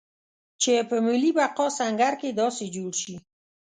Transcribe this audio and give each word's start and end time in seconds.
چې 0.61 0.71
په 0.89 0.97
ملي 1.05 1.31
بقا 1.37 1.67
سنګر 1.77 2.13
کې 2.21 2.29
داسې 2.41 2.65
جوړ 2.75 2.91
شي. 3.01 3.15